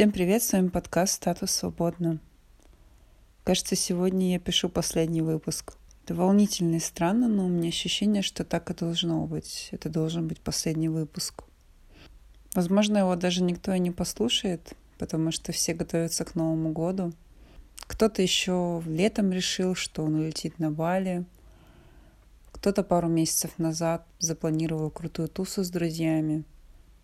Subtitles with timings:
[0.00, 2.20] Всем привет, с вами подкаст «Статус свободно».
[3.44, 5.74] Кажется, сегодня я пишу последний выпуск.
[6.02, 9.68] Это волнительно и странно, но у меня ощущение, что так и должно быть.
[9.72, 11.44] Это должен быть последний выпуск.
[12.54, 17.12] Возможно, его даже никто и не послушает, потому что все готовятся к Новому году.
[17.80, 21.26] Кто-то еще летом решил, что он улетит на Бали.
[22.52, 26.44] Кто-то пару месяцев назад запланировал крутую тусу с друзьями–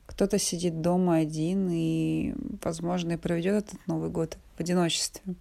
[0.06, 5.34] кто-то сидит дома один и, возможно, и проведет этот Новый год в одиночестве.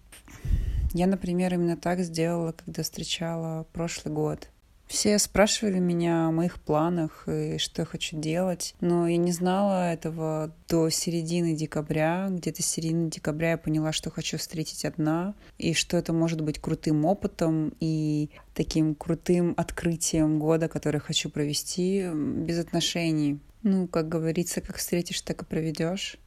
[0.92, 4.48] Я, например, именно так сделала, когда встречала прошлый год.
[4.86, 9.92] Все спрашивали меня о моих планах и что я хочу делать, но я не знала
[9.92, 12.28] этого до середины декабря.
[12.30, 16.60] Где-то с середины декабря я поняла, что хочу встретить одна, и что это может быть
[16.60, 23.40] крутым опытом и таким крутым открытием года, который хочу провести без отношений.
[23.66, 26.18] Ну, как говорится, как встретишь, так и проведешь.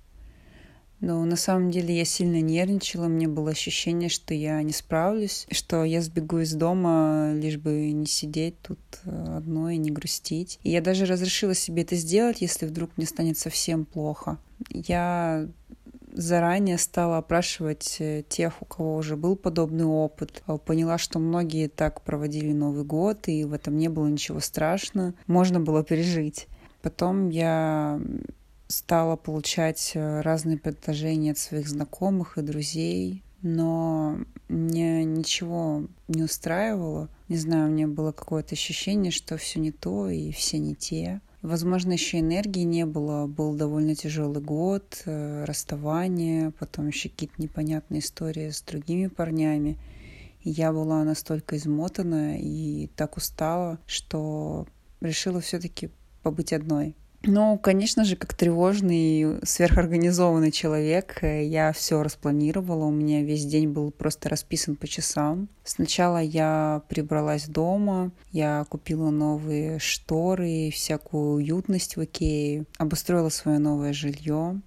[1.00, 5.86] Но на самом деле я сильно нервничала, мне было ощущение, что я не справлюсь, что
[5.86, 10.60] я сбегу из дома, лишь бы не сидеть тут э, одной и не грустить.
[10.64, 14.38] И я даже разрешила себе это сделать, если вдруг мне станет совсем плохо.
[14.74, 15.48] Я
[16.12, 20.44] заранее стала опрашивать э, тех, у кого уже был подобный опыт.
[20.46, 25.14] Э, поняла, что многие так проводили Новый год, и в этом не было ничего страшного.
[25.28, 26.50] Можно было пережить.
[26.82, 28.00] Потом я
[28.68, 37.10] стала получать э, разные предложения от своих знакомых и друзей, но мне ничего не устраивало.
[37.28, 41.22] Не знаю, у меня было какое-то ощущение, что все не то и все не те.
[41.42, 43.26] Возможно, еще энергии не было.
[43.26, 49.78] Был довольно тяжелый год, э, расставание, потом еще какие-то непонятные истории с другими парнями.
[50.44, 54.68] Я была настолько измотана и так устала, что
[55.02, 55.90] решила все-таки
[56.22, 56.96] побыть одной.
[57.24, 62.86] Ну, конечно же, как тревожный, сверхорганизованный человек, э, я все распланировала.
[62.86, 65.50] У меня весь день был просто расписан по часам.
[65.66, 73.92] Сначала я прибралась дома, я купила новые шторы, всякую уютность в Икее, обустроила свое новое
[73.92, 74.62] жилье,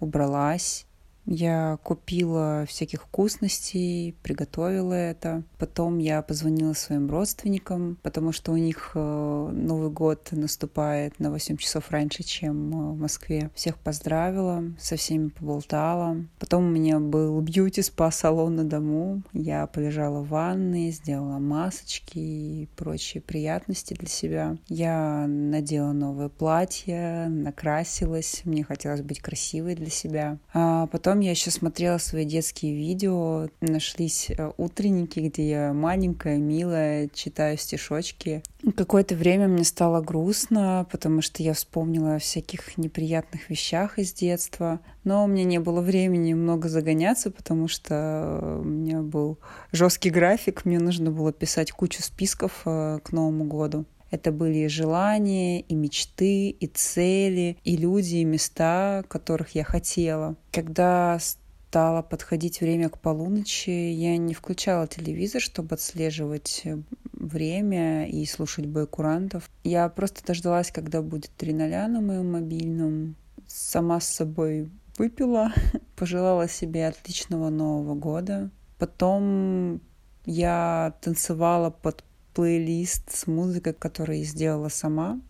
[0.00, 0.86] убралась,
[1.26, 5.42] я купила всяких вкусностей, приготовила это.
[5.58, 11.56] Потом я позвонила своим родственникам, потому что у них э, Новый год наступает на 8
[11.56, 13.50] часов раньше, чем э, в Москве.
[13.54, 16.16] Всех поздравила, со всеми поболтала.
[16.38, 19.22] Потом у меня был бьюти-спа-салон на дому.
[19.32, 24.56] Я полежала в ванной, сделала масочки и прочие приятности для себя.
[24.68, 28.42] Я надела новое платье, накрасилась.
[28.44, 30.38] Мне хотелось быть красивой для себя.
[30.52, 36.38] А потом Потом я еще смотрела свои детские видео, нашлись э, утренники, где я маленькая,
[36.38, 38.42] милая, читаю стишочки.
[38.76, 44.80] Какое-то время мне стало грустно, потому что я вспомнила о всяких неприятных вещах из детства.
[45.04, 49.38] Но у меня не было времени много загоняться, потому что у меня был
[49.70, 53.84] жесткий график, мне нужно было писать кучу списков э, к Новому году.
[54.14, 60.36] Это были и желания, и мечты, и цели, и люди, и места, которых я хотела.
[60.52, 66.78] Когда стало подходить время к полуночи, я не включала телевизор, чтобы отслеживать э,
[67.12, 69.50] время и слушать бой курантов.
[69.64, 73.16] Я просто дождалась, когда будет 3 ноля на моем мобильном.
[73.48, 75.52] Сама с собой выпила,
[75.96, 78.50] пожелала себе отличного Нового года.
[78.78, 79.80] Потом
[80.24, 85.20] я танцевала под плейлист с музыкой, которую я сделала сама.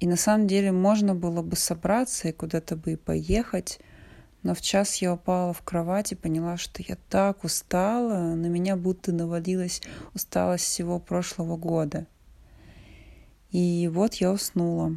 [0.00, 3.78] И на самом деле можно было бы собраться и куда-то бы и поехать,
[4.42, 8.76] но в час я упала в кровать и поняла, что я так устала, на меня
[8.76, 9.82] будто навалилась
[10.14, 12.06] усталость всего прошлого года.
[13.50, 14.96] И вот я уснула.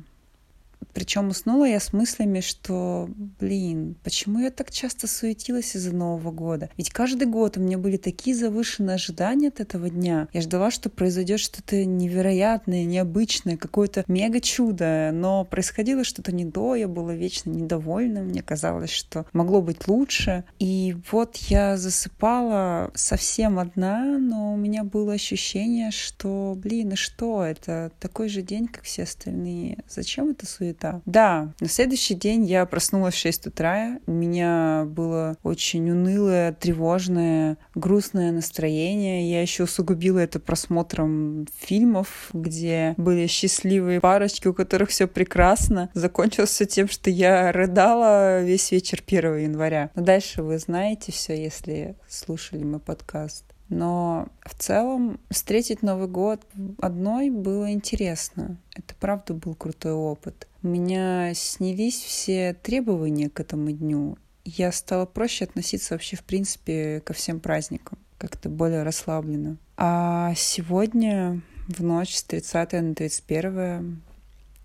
[0.93, 3.09] Причем уснула я с мыслями, что,
[3.39, 6.69] блин, почему я так часто суетилась из-за Нового года?
[6.77, 10.27] Ведь каждый год у меня были такие завышенные ожидания от этого дня.
[10.33, 16.75] Я ждала, что произойдет что-то невероятное, необычное, какое-то мега чудо, но происходило что-то не до,
[16.75, 20.43] я была вечно недовольна, мне казалось, что могло быть лучше.
[20.59, 27.43] И вот я засыпала совсем одна, но у меня было ощущение, что, блин, и что,
[27.43, 29.79] это такой же день, как все остальные.
[29.87, 30.68] Зачем это суета?
[30.69, 31.01] Суета.
[31.05, 33.99] Да, на следующий день я проснулась в 6 утра.
[34.05, 39.29] У меня было очень унылое, тревожное, грустное настроение.
[39.29, 45.89] Я еще усугубила это просмотром фильмов, где были счастливые парочки, у которых все прекрасно.
[45.93, 49.91] Закончилось тем, что я рыдала весь вечер 1 января.
[49.95, 53.45] Но дальше вы знаете все, если слушали мой подкаст.
[53.69, 56.41] Но в целом встретить Новый год
[56.79, 58.57] одной было интересно.
[58.75, 60.47] Это правда был крутой опыт.
[60.63, 64.17] У меня снялись все требования к этому дню.
[64.43, 69.57] я стала проще относиться вообще, в принципе, ко всем праздникам, как-то более расслабленно.
[69.77, 74.01] А сегодня, в ночь с 30 на 31,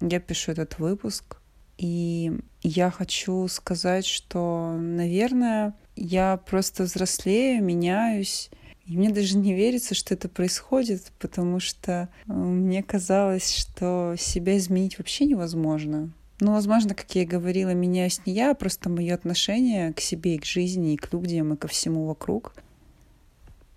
[0.01, 1.37] я пишу этот выпуск,
[1.77, 8.51] и я хочу сказать, что, наверное, я просто взрослею, меняюсь,
[8.87, 14.59] и мне даже не верится, что это происходит, потому что э, мне казалось, что себя
[14.59, 16.13] изменить вообще невозможно.
[16.41, 20.35] Ну, возможно, как я и говорила, меняюсь не я, а просто мое отношение к себе
[20.35, 22.55] и к жизни, и к людям, и ко всему вокруг.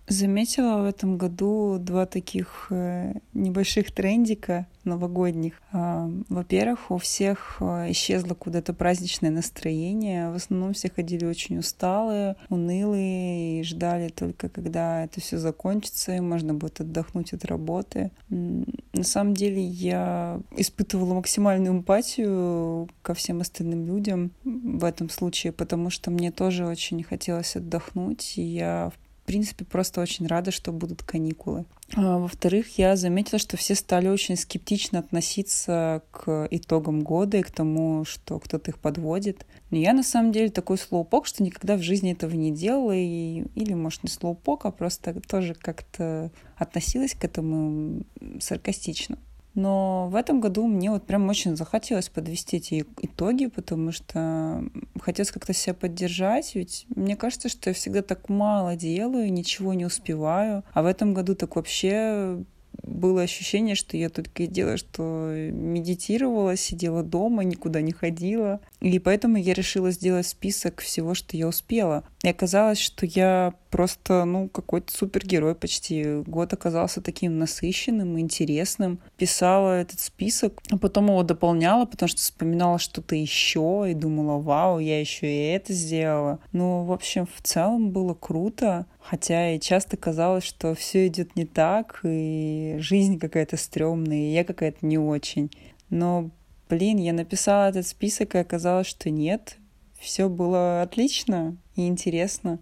[0.09, 5.61] Заметила в этом году два таких э, небольших трендика новогодних.
[5.71, 10.31] А, во-первых, у всех э, исчезло куда-то праздничное настроение.
[10.31, 16.19] В основном все ходили очень усталые, унылые и ждали только, когда это все закончится, и
[16.19, 18.11] можно будет отдохнуть от работы.
[18.29, 25.89] На самом деле я испытывала максимальную эмпатию ко всем остальным людям в этом случае, потому
[25.89, 31.03] что мне тоже очень хотелось отдохнуть, и я в принципе, просто очень рада, что будут
[31.03, 31.65] каникулы.
[31.95, 37.51] А, во-вторых, я заметила, что все стали очень скептично относиться к итогам года и к
[37.51, 39.45] тому, что кто-то их подводит.
[39.69, 43.43] Но я на самом деле такой слоупок, что никогда в жизни этого не делала, и...
[43.53, 48.03] или, может, не слоупок, а просто тоже как-то относилась к этому
[48.39, 49.17] саркастично.
[49.57, 54.63] Но в этом году мне вот прям очень захотелось подвести эти итоги, потому что
[55.01, 59.83] хотелось как-то себя поддержать, ведь мне кажется, что я всегда так мало делаю, ничего не
[59.83, 62.43] успеваю, а в этом году так вообще
[62.83, 68.61] было ощущение, что я только и делала, что медитировала, сидела дома, никуда не ходила.
[68.79, 72.03] И поэтому я решила сделать список всего, что я успела.
[72.23, 76.21] И оказалось, что я просто, ну, какой-то супергерой почти.
[76.25, 78.99] Год оказался таким насыщенным, интересным.
[79.17, 84.79] Писала этот список, а потом его дополняла, потому что вспоминала что-то еще и думала, вау,
[84.79, 86.39] я еще и это сделала.
[86.51, 88.85] Ну, в общем, в целом было круто.
[88.99, 94.43] Хотя и часто казалось, что все идет не так, и жизнь какая-то стрёмная, и я
[94.43, 95.49] какая-то не очень.
[95.89, 96.29] Но,
[96.69, 99.57] блин, я написала этот список, и оказалось, что нет.
[99.99, 102.59] Все было отлично и интересно.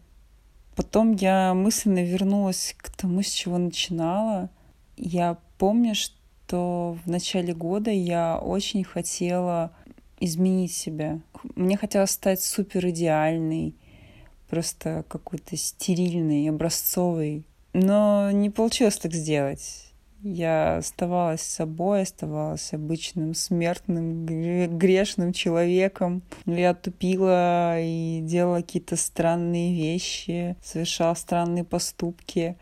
[0.75, 4.49] Потом я мысленно вернулась к тому, с чего начинала.
[4.97, 9.71] Я помню, что в начале года я очень хотела
[10.19, 11.19] изменить себя.
[11.55, 13.75] Мне хотелось стать супер идеальной,
[14.49, 17.45] просто какой-то стерильный, образцовый.
[17.73, 19.84] Но не получилось так сделать.
[20.27, 26.23] Я оставалась собой, оставалась обычным смертным, грешным человеком.
[26.47, 32.57] Я тупила и делала какие-то странные вещи, совершала странные поступки.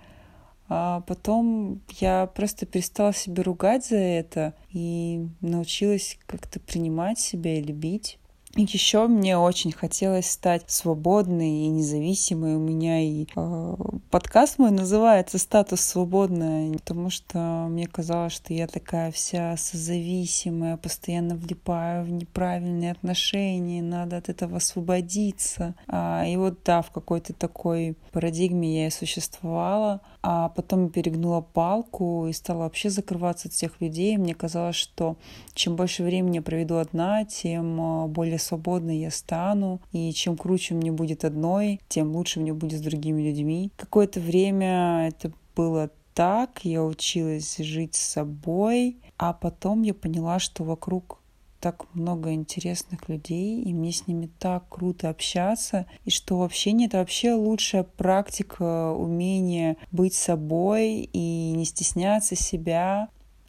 [0.67, 7.63] А потом я просто перестала себя ругать за это и научилась как-то принимать себя и
[7.63, 8.19] любить.
[8.55, 12.55] Еще мне очень хотелось стать свободной и независимой.
[12.55, 13.75] У меня и э,
[14.11, 21.35] подкаст мой называется «Статус свободная», потому что мне казалось, что я такая вся созависимая, постоянно
[21.35, 25.73] влипаю в неправильные отношения, надо от этого освободиться.
[25.87, 32.27] А, и вот да, в какой-то такой парадигме я и существовала, а потом перегнула палку
[32.27, 34.15] и стала вообще закрываться от всех людей.
[34.17, 35.17] Мне казалось, что
[35.55, 40.75] чем больше времени я проведу одна, тем а, более свободной я стану, и чем круче
[40.75, 43.71] мне будет одной, тем лучше мне будет с другими людьми.
[43.75, 50.63] Какое-то время это было так, я училась жить с собой, а потом я поняла, что
[50.63, 51.19] вокруг
[51.63, 56.97] так много интересных людей, и мне с ними так круто общаться, и что общение— это
[56.97, 63.07] вообще лучшая практика, умение быть собой и не стесняться себя,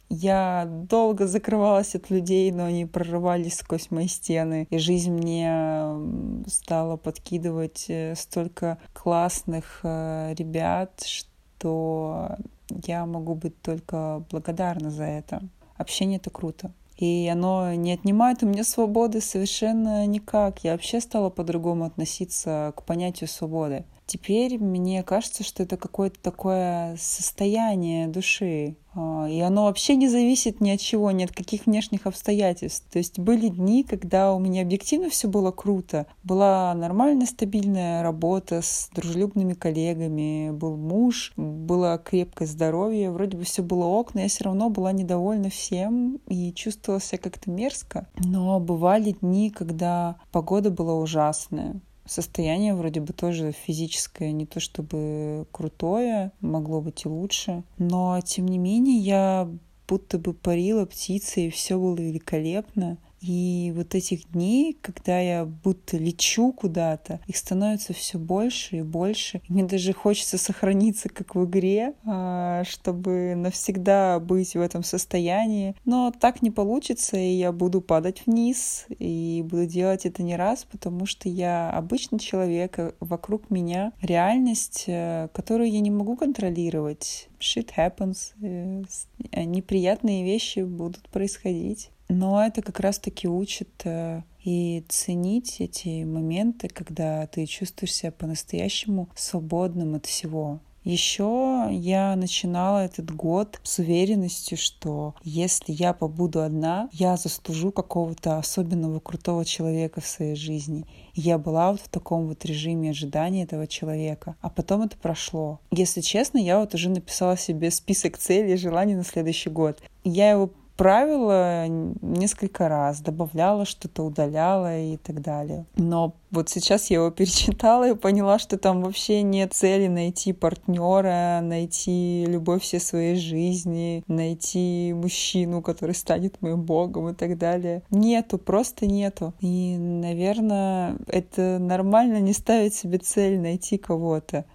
[0.09, 4.67] я долго закрывалась от людей, но они прорывались сквозь мои стены.
[4.69, 12.37] И жизнь мне стала подкидывать э, столько классных э, ребят, что
[12.85, 15.41] я могу быть только благодарна за это.
[15.77, 16.71] Общение— это круто.
[16.97, 20.63] И оно не отнимает у меня свободы совершенно никак.
[20.63, 23.83] Я вообще стала по-другому относиться к понятию свободы.
[24.05, 30.61] Теперь мне кажется, что это какое-то такое состояние души, а, и оно вообще не зависит
[30.61, 32.85] ни от чего, ни от каких внешних обстоятельств.
[32.91, 36.05] То есть были дни, когда у меня объективно все было круто.
[36.23, 43.63] Была нормальная, стабильная работа с дружелюбными коллегами, был муж, было крепкое здоровье, вроде бы все
[43.63, 48.07] было ок, но я все равно была недовольна всем и чувствовала себя как-то мерзко.
[48.23, 55.47] Но бывали дни, когда погода была ужасная состояние вроде бы тоже физическое, не то чтобы
[55.51, 57.63] крутое, могло быть и лучше.
[57.77, 59.49] Но, тем не менее, я
[59.87, 62.97] будто бы парила птицей, и все было великолепно.
[63.25, 69.41] И вот этих дней, когда я будто лечу куда-то, их становится все больше и больше.
[69.47, 75.75] Мне даже хочется сохраниться, как в игре, а, чтобы навсегда быть в этом состоянии.
[75.85, 80.65] Но так не получится, и я буду падать вниз, и буду делать это не раз,
[80.65, 87.29] потому что я обычный человек, а вокруг меня реальность, э, которую я не могу контролировать.
[87.39, 88.33] Shit happens.
[88.41, 91.89] Э, неприятные вещи будут происходить.
[92.07, 99.09] Но это как раз-таки учит э, и ценить эти моменты, когда ты чувствуешь себя по-настоящему
[99.15, 100.59] свободным от всего.
[100.85, 108.37] Еще я начинала этот год с уверенностью, что если я побуду одна, я заслужу какого-то
[108.37, 110.85] особенного крутого человека в своей жизни.
[111.15, 114.35] Я была вот в таком вот режиме ожидания этого человека.
[114.41, 115.59] А потом это прошло.
[115.71, 119.81] Если честно, я вот уже написала себе список целей и желаний на следующий год.
[120.03, 125.65] Я его правила несколько раз, добавляла что-то, удаляла и так далее.
[125.75, 131.39] Но вот сейчас я его перечитала и поняла, что там вообще нет цели найти партнера,
[131.41, 137.81] найти любовь всей своей жизни, найти мужчину, который станет моим богом и так далее.
[137.89, 139.33] Нету, просто нету.
[139.39, 144.45] И, наверное, это нормально не ставить себе цель найти кого-то.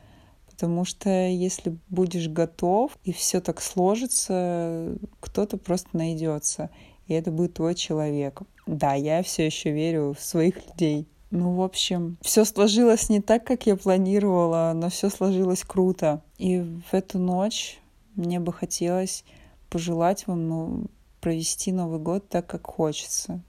[0.61, 6.69] Потому что если будешь готов, и все так сложится, кто-то просто найдется.
[7.07, 8.43] И это будет твой человек.
[8.67, 11.09] Да, я все еще верю в своих людей.
[11.31, 16.23] Ну, в общем, все сложилось не так, как я планировала, но все сложилось круто.
[16.37, 17.81] И в эту ночь
[18.15, 19.25] мне бы хотелось
[19.71, 20.85] пожелать вам ну,
[21.23, 23.41] провести Новый год так, как хочется.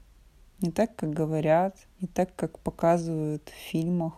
[0.62, 4.14] Не так, как говорят, не так, как показывают в фильмах,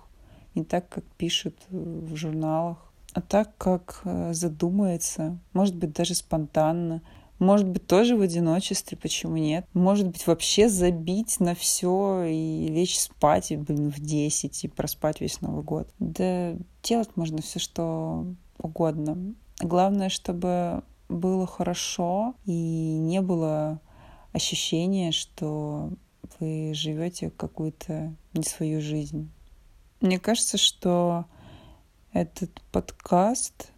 [0.55, 2.79] не так, как пишут в журналах,
[3.13, 7.03] а так, как э, задумается, может быть, даже спонтанно,
[7.39, 9.67] может быть, тоже в одиночестве, почему нет?
[9.75, 15.21] Может быть, вообще забить на все и лечь спать, и, блин, в 10 и проспать
[15.21, 15.89] весь Новый год.
[15.99, 18.27] Да делать можно все, что
[18.59, 19.35] угодно.
[19.61, 22.53] Главное, чтобы было хорошо и
[22.99, 23.81] не было
[24.33, 25.91] ощущения, что
[26.39, 29.31] вы живете какую-то не свою жизнь.
[30.05, 31.25] Мне кажется, что
[32.13, 33.73] этот подкаст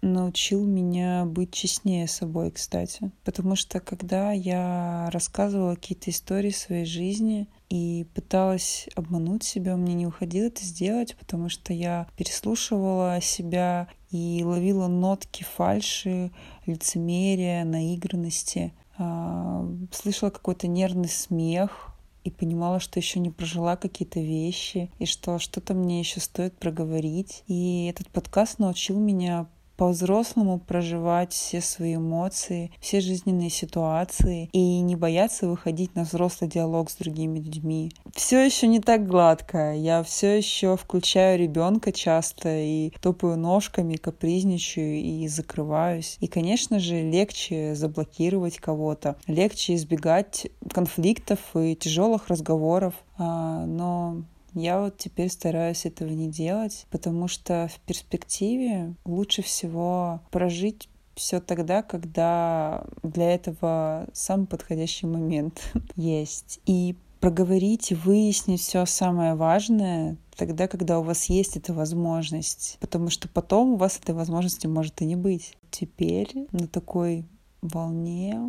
[0.00, 3.10] научил меня быть честнее собой, кстати.
[3.24, 10.06] Потому что когда я рассказывала какие-то истории своей жизни и пыталась обмануть себя, меня не
[10.06, 16.32] уходило это сделать, потому что я переслушивала себя и ловила нотки фальши,
[16.64, 18.72] лицемерия, наигранности.
[18.96, 21.90] А, слышала какой-то нервный смех,
[22.24, 27.42] и понимала, что еще не прожила какие-то вещи, и что что-то мне еще стоит проговорить.
[27.46, 29.48] И этот подкаст научил меня
[29.80, 36.90] по-взрослому проживать все свои эмоции, все жизненные ситуации и не бояться выходить на взрослый диалог
[36.90, 37.90] с другими людьми.
[38.14, 39.72] Все еще не так гладко.
[39.72, 46.18] Я все еще включаю ребенка часто и топаю ножками, капризничаю и закрываюсь.
[46.20, 52.92] И, конечно же, легче заблокировать кого-то, легче избегать конфликтов и тяжелых разговоров.
[53.16, 60.20] А, но я вот теперь стараюсь этого не делать, потому что в перспективе лучше всего
[60.30, 65.60] прожить все тогда, когда для этого самый подходящий момент
[65.96, 66.60] есть.
[66.66, 72.78] И проговорить и выяснить все самое важное тогда, когда у вас есть эта возможность.
[72.80, 75.56] Потому что потом у вас этой возможности может и не быть.
[75.70, 77.26] Теперь на такой
[77.60, 78.40] волне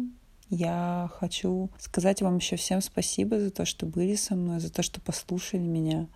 [0.52, 4.84] я хочу сказать вам еще всем спасибо за то, что были со мной, за то,
[4.84, 6.08] что послушали меня.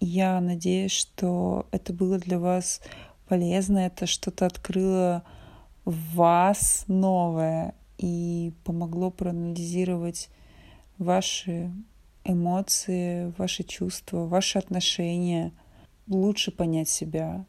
[0.00, 2.82] Я надеюсь, что это было для вас
[3.26, 5.24] полезно, это что-то открыло
[5.86, 10.28] в вас новое и помогло проанализировать
[10.98, 11.72] ваши
[12.22, 15.52] эмоции, ваши чувства, ваши отношения,
[16.06, 17.46] лучше понять себя,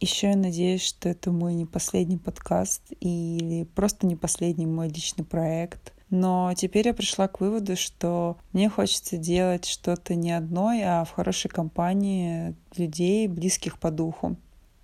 [0.00, 5.24] еще я надеюсь, что это мой не последний подкаст или просто не последний мой личный
[5.24, 5.92] проект.
[6.10, 11.10] Но теперь я пришла к выводу, что мне хочется делать что-то не одной, а в
[11.10, 14.36] хорошей компании людей, близких по духу.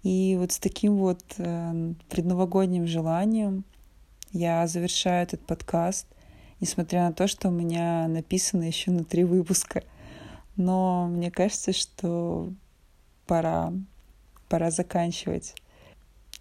[0.03, 3.65] И вот с таким вот э, предновогодним желанием
[4.33, 6.09] я завершаю этот подкаст,
[6.61, 9.85] несмотря на то, что у меня написано еще на три выпуска.
[10.57, 12.53] Но мне кажется, что
[13.27, 13.73] пора
[14.53, 15.55] пора заканчивать.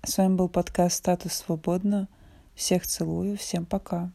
[0.03, 2.09] С вами был подкаст «Статус свободно».
[2.55, 4.11] Всех целую, всем пока.